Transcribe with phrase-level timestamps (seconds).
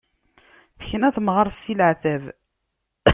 [0.79, 2.23] Tekna temɣart si leɛtab.